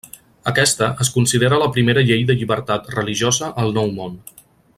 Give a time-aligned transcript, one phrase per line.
[0.51, 4.19] Aquesta es considera la primera llei de llibertat religiosa al Nou Món.